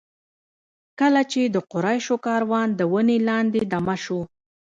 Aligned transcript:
کله 0.99 1.21
چې 1.31 1.41
د 1.45 1.57
قریشو 1.71 2.15
کاروان 2.25 2.67
د 2.75 2.81
ونې 2.91 3.17
لاندې 3.29 3.61
دمه 3.71 3.95
شو. 4.03 4.19